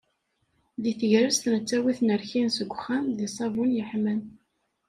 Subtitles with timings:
[0.83, 4.21] Deg tegrest, nettawi-ten rkin seg uxxam, deg ṣṣabun yeḥman.